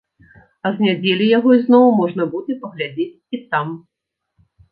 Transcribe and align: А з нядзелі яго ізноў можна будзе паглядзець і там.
А 0.67 0.69
з 0.77 0.83
нядзелі 0.85 1.27
яго 1.37 1.49
ізноў 1.57 1.85
можна 1.99 2.23
будзе 2.33 2.53
паглядзець 2.63 3.21
і 3.39 3.43
там. 3.55 3.67